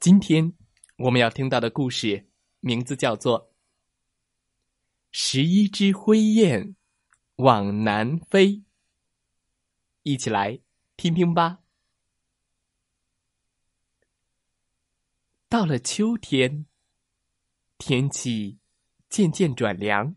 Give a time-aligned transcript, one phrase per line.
[0.00, 0.52] 今天
[0.96, 2.28] 我们要听到的故事
[2.60, 3.50] 名字叫做
[5.12, 6.74] 《十一只灰雁
[7.36, 8.48] 往南飞》，
[10.02, 10.60] 一起来
[10.96, 11.60] 听听吧。
[15.48, 16.66] 到了秋天，
[17.78, 18.58] 天气
[19.08, 20.16] 渐渐转凉，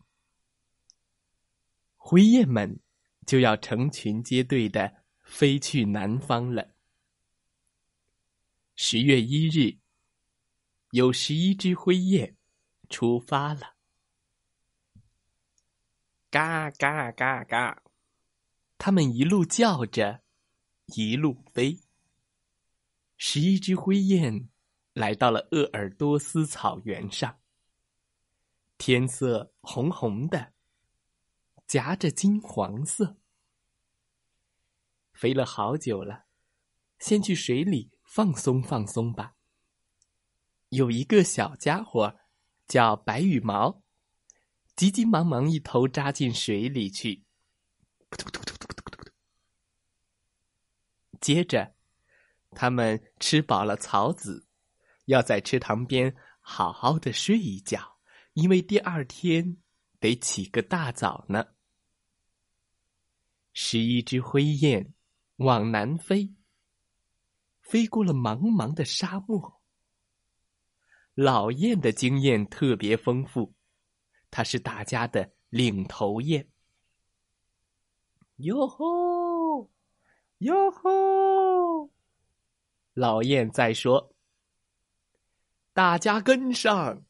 [1.95, 2.79] 灰雁们
[3.25, 6.74] 就要成群结队的飞去南方了。
[8.75, 9.79] 十月一日，
[10.91, 12.35] 有十一只灰雁
[12.89, 13.75] 出发了，
[16.29, 17.83] 嘎嘎嘎嘎，
[18.77, 20.23] 它们一路叫着，
[20.87, 21.79] 一路飞。
[23.17, 24.49] 十一只灰雁。
[24.93, 27.41] 来到了鄂尔多斯草原上，
[28.77, 30.53] 天色红红的，
[31.67, 33.17] 夹着金黄色。
[35.11, 36.27] 飞了好久了，
[36.99, 39.35] 先去水里放松放松吧。
[40.69, 42.15] 有一个小家伙
[42.65, 43.83] 叫白羽毛，
[44.77, 47.25] 急急忙忙一头扎进水里去。
[51.19, 51.75] 接着，
[52.51, 54.47] 他们吃饱了草籽。
[55.07, 57.97] 要在池塘边好好的睡一觉，
[58.31, 59.57] 因为第二天
[59.99, 61.47] 得起个大早呢。
[63.51, 64.93] 十一只灰雁
[65.35, 66.33] 往南飞，
[67.65, 69.59] 飞过了茫茫的沙漠。
[71.15, 73.53] 老雁的经验特别丰富，
[74.29, 76.47] 它是大家的领头雁。
[78.37, 79.71] 哟吼，
[80.39, 81.89] 哟吼！
[82.93, 84.13] 老雁在说。
[85.73, 87.03] 大家跟上，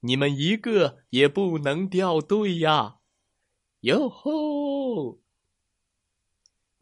[0.00, 2.98] 你们一个也不能掉队呀！
[3.80, 5.20] 哟吼！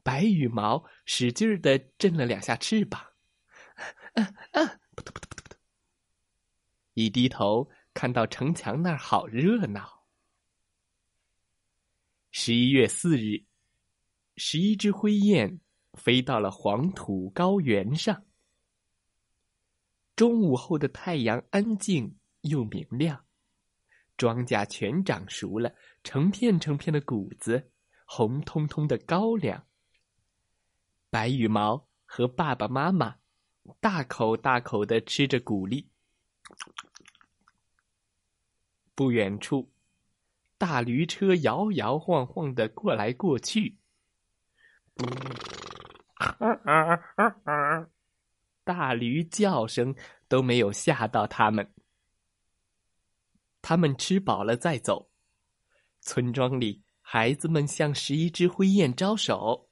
[0.02, 3.11] 白羽毛使劲儿的震了两下翅膀，
[4.14, 5.58] 嗯嗯，扑通扑通扑通
[6.94, 10.04] 一低头看到城墙那儿好热闹。
[12.30, 13.46] 十一月四日，
[14.36, 15.60] 十一只灰雁
[15.94, 18.24] 飞到了黄土高原上。
[20.16, 23.24] 中午后的太阳安静又明亮，
[24.16, 25.74] 庄稼全长熟了，
[26.04, 27.72] 成片成片的谷子，
[28.04, 29.66] 红彤彤的高粱。
[31.08, 33.16] 白羽毛和爸爸妈妈
[33.80, 35.88] 大口大口的吃着谷粒。
[38.94, 39.72] 不远处，
[40.58, 43.78] 大驴车摇摇晃晃的过来过去。
[48.64, 49.94] 大驴叫声
[50.28, 51.72] 都没有吓到他们。
[53.60, 55.10] 他们吃饱了再走。
[56.00, 59.70] 村庄里，孩子们向十一只灰雁招手。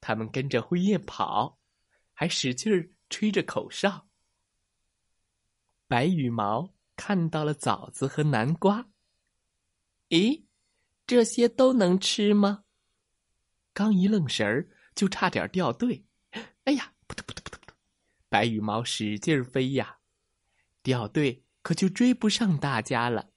[0.00, 1.59] 他们跟着灰雁跑，
[2.20, 4.06] 还使劲儿吹着口哨。
[5.88, 8.90] 白羽毛看到了枣子和南瓜。
[10.10, 10.44] 咦，
[11.06, 12.64] 这些都能吃吗？
[13.72, 16.04] 刚一愣神儿，就差点掉队。
[16.64, 16.92] 哎呀！
[18.28, 20.00] 白羽毛使劲儿飞呀，
[20.82, 23.30] 掉队可就追不上大家了。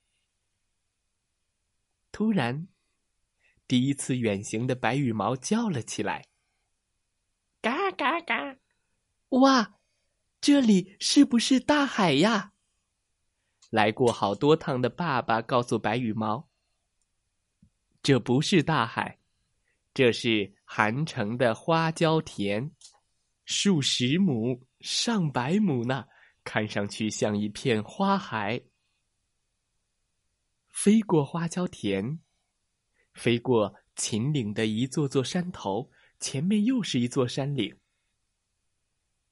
[2.12, 2.68] 突然，
[3.66, 6.28] 第一次远行的白羽毛叫了起来
[7.64, 8.58] ：“嘎嘎嘎！
[9.42, 9.80] 哇，
[10.42, 12.54] 这里是不是大海呀？”
[13.72, 16.50] 来过好多趟的爸爸告诉白羽毛
[18.04, 19.20] ：“这不是大海，
[19.94, 22.72] 这是韩城的花椒田，
[23.46, 26.06] 数十亩。”上百亩呢，
[26.44, 28.62] 看上去像一片花海。
[30.70, 32.20] 飞过花椒田，
[33.14, 37.80] 飞过秦岭的一座座山头，前面又是一座山岭。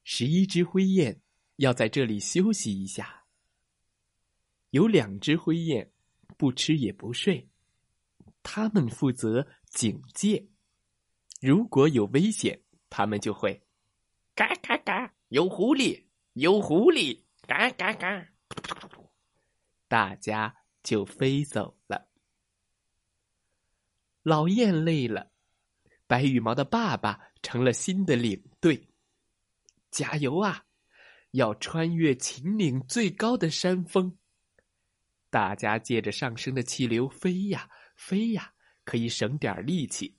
[0.04, 1.20] 十一只灰雁
[1.56, 3.24] 要在这里休息一下。
[4.70, 5.92] 有两只灰雁
[6.36, 7.48] 不吃也不睡，
[8.42, 10.48] 它们负责警戒。
[11.40, 13.62] 如果有危险，它们就会
[14.34, 15.14] 嘎嘎嘎。
[15.28, 16.04] 有狐狸，
[16.34, 18.28] 有狐狸，嘎嘎嘎！
[19.88, 22.08] 大家就飞走了。
[24.22, 25.32] 老雁累了，
[26.06, 28.88] 白羽毛的爸爸成了新的领队。
[29.92, 30.64] 加油啊！
[31.30, 34.18] 要穿越秦岭最高的山峰。
[35.30, 38.52] 大家借着上升的气流飞呀飞呀，
[38.84, 40.16] 可以省点力气。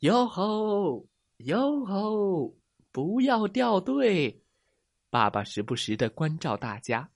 [0.00, 2.56] 哟吼哟吼，
[2.92, 4.42] 不要掉队！
[5.08, 7.10] 爸爸时不时的关照大家。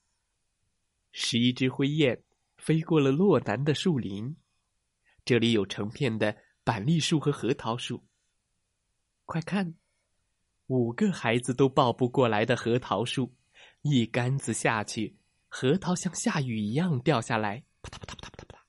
[1.12, 2.22] 十一只灰雁
[2.56, 4.36] 飞过了洛南的树林，
[5.24, 6.34] 这里有成片的
[6.64, 8.02] 板栗树和核桃树。
[9.26, 9.74] 快看，
[10.68, 13.34] 五个孩子都抱不过来的核桃树，
[13.80, 15.16] 一杆子下去，
[15.48, 18.60] 核桃像下雨一样掉下来，啪嗒啪嗒啪嗒啪嗒啪嗒。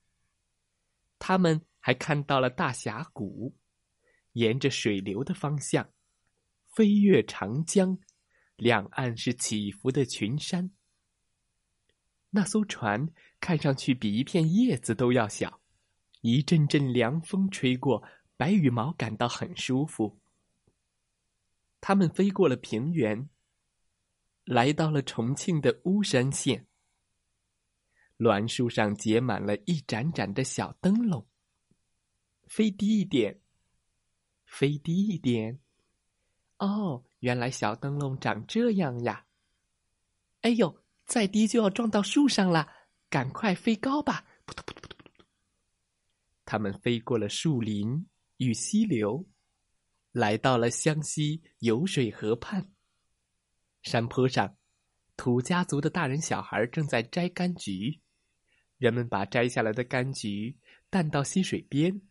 [1.20, 3.54] 他们还看到了大峡谷，
[4.32, 5.90] 沿着水流的方向，
[6.74, 7.98] 飞越长江，
[8.56, 10.72] 两岸是起伏的群山。
[12.30, 13.10] 那艘船
[13.42, 15.60] 看上去比一片叶子都要小，
[16.22, 18.02] 一阵阵凉风吹过，
[18.38, 20.19] 白羽毛感到很舒服。
[21.82, 23.30] 他们飞过了平原，
[24.46, 26.68] 来到了重庆的巫山县。
[28.18, 31.28] 栾树上结满了一盏盏的小灯笼。
[32.48, 33.42] 飞低一点，
[34.46, 35.60] 飞低一点。
[36.58, 39.26] 哦，原来小灯笼长这样呀！
[40.42, 40.84] 哎呦！
[41.06, 42.72] 再低就要撞到树上了，
[43.10, 44.28] 赶快飞高吧！
[44.46, 45.26] 扑通扑通扑通扑通。
[46.46, 49.26] 他们飞过了树林与溪流，
[50.12, 52.72] 来到了湘西油水河畔。
[53.82, 54.58] 山坡上，
[55.16, 58.02] 土家族的大人小孩正在摘柑橘，
[58.78, 60.58] 人们把摘下来的柑橘
[60.90, 62.02] 担到溪水边，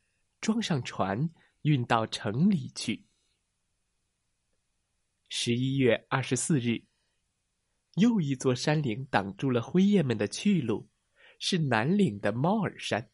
[0.40, 1.30] 装上船，
[1.62, 3.04] 运到城里去。
[5.28, 6.84] 十一月二十四日。
[7.94, 10.88] 又一座山岭挡住了灰雁们的去路，
[11.40, 13.10] 是南岭的猫耳山。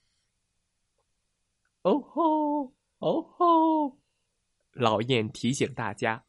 [1.81, 3.99] 哦吼，哦吼！
[4.75, 6.25] 老雁提醒大家：“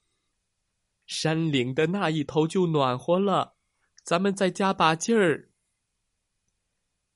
[1.06, 3.56] 山岭的那一头就暖和了，
[4.04, 5.52] 咱们再加把劲儿。”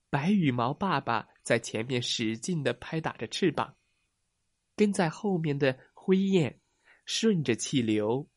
[0.09, 3.75] 白羽毛爸爸在前面使劲的拍打着翅膀，
[4.75, 6.59] 跟在后面的灰雁
[7.05, 8.27] 顺着气流，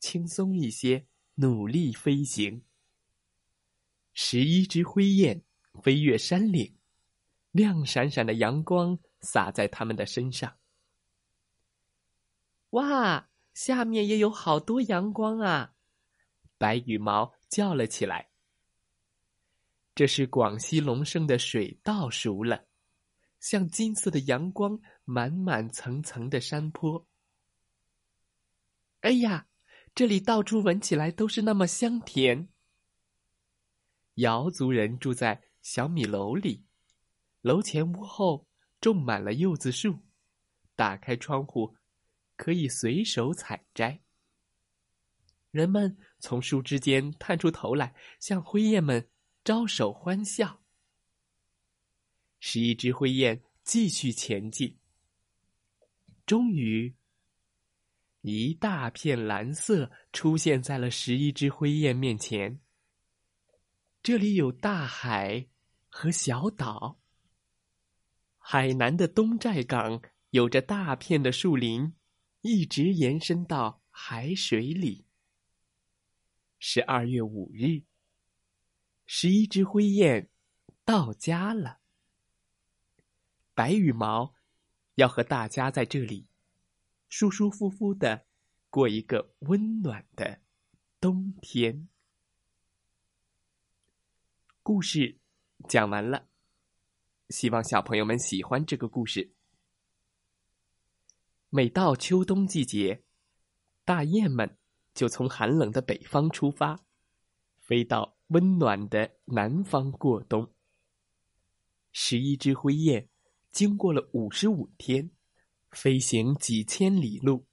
[0.00, 1.06] 轻松一些。
[1.40, 2.64] 努力飞行。
[4.12, 5.40] 十一只灰雁
[5.80, 6.74] 飞越山岭，
[7.52, 10.52] 亮闪闪的阳光洒在它们的身上。
[12.70, 15.74] 哇，下面也有好多阳光啊！
[16.58, 18.30] 白羽毛叫了起来。
[19.94, 22.66] 这是广西龙胜的水稻熟了，
[23.40, 27.06] 像金色的阳光满满层层的山坡。
[29.00, 29.46] 哎呀！
[29.94, 32.48] 这里到处闻起来都是那么香甜。
[34.14, 36.64] 瑶族人住在小米楼里，
[37.40, 38.46] 楼前屋后
[38.80, 39.98] 种满了柚子树，
[40.76, 41.74] 打开窗户，
[42.38, 44.00] 可以随手采摘。
[45.50, 49.10] 人们从树枝间探出头来，向灰雁们
[49.44, 50.62] 招手欢笑。
[52.40, 54.78] 十一只灰雁继续前进，
[56.24, 56.94] 终于。
[58.20, 62.60] 一大片蓝色出现在了十一只灰雁面前。
[64.02, 65.48] 这里有大海
[65.88, 67.00] 和小岛。
[68.38, 71.94] 海南的东寨港有着大片的树林，
[72.40, 75.04] 一直延伸到海水里。
[76.58, 77.82] 十二月五日，
[79.06, 80.28] 十一只灰雁
[80.84, 81.80] 到家了。
[83.54, 84.34] 白羽毛
[84.94, 86.26] 要和大家在这里。
[87.10, 88.26] 舒舒服服的
[88.68, 90.42] 过一个温暖的
[91.00, 91.88] 冬天。
[94.62, 95.18] 故事
[95.70, 96.28] 讲完了，
[97.30, 99.32] 希望小朋友们喜欢这个故事。
[101.50, 103.02] 每到秋冬季节，
[103.84, 104.58] 大雁们
[104.94, 106.78] 就从寒冷的北方出发，
[107.58, 110.52] 飞到温暖的南方过冬。
[111.92, 113.08] 十一只灰雁
[113.50, 115.10] 经过了五十五天。
[115.70, 117.44] 飞行几千里路，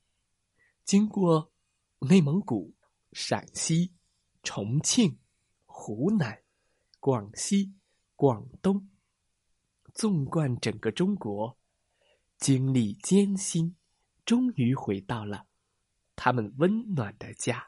[0.86, 1.52] 经过
[2.00, 2.74] 内蒙古、
[3.12, 3.92] 陕西、
[4.42, 5.20] 重庆、
[5.66, 6.42] 湖南、
[7.02, 7.74] 广西、
[8.16, 8.90] 广东，
[9.94, 11.58] 纵贯整个中国，
[12.38, 13.76] 经历艰辛，
[14.26, 15.46] 终于回到了
[16.16, 17.68] 他们温暖的家。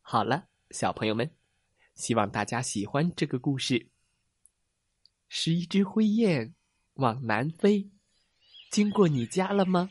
[0.00, 1.30] 好了，小朋友们，
[1.94, 3.88] 希望大家喜欢这个故事。
[5.28, 6.54] 是一只灰雁
[6.94, 7.90] 往南飞。
[8.70, 9.90] 经过你家了吗？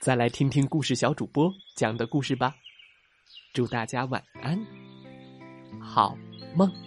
[0.00, 2.54] 再来听听故事小主播讲的故事吧。
[3.54, 4.58] 祝大家晚安，
[5.80, 6.18] 好
[6.54, 6.83] 梦。